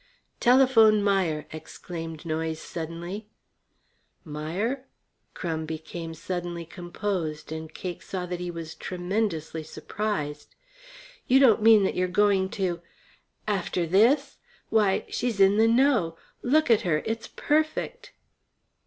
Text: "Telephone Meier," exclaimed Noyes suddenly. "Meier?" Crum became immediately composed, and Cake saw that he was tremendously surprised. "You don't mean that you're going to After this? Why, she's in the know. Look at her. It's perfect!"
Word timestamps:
"Telephone 0.39 1.03
Meier," 1.03 1.45
exclaimed 1.51 2.25
Noyes 2.25 2.59
suddenly. 2.59 3.27
"Meier?" 4.25 4.87
Crum 5.35 5.67
became 5.67 6.13
immediately 6.13 6.65
composed, 6.65 7.51
and 7.51 7.71
Cake 7.71 8.01
saw 8.01 8.25
that 8.25 8.39
he 8.39 8.49
was 8.49 8.73
tremendously 8.73 9.61
surprised. 9.61 10.55
"You 11.27 11.37
don't 11.39 11.61
mean 11.61 11.83
that 11.83 11.93
you're 11.93 12.07
going 12.07 12.49
to 12.49 12.81
After 13.47 13.85
this? 13.85 14.37
Why, 14.69 15.05
she's 15.07 15.39
in 15.39 15.57
the 15.57 15.67
know. 15.67 16.17
Look 16.41 16.71
at 16.71 16.81
her. 16.81 17.03
It's 17.05 17.27
perfect!" 17.27 18.11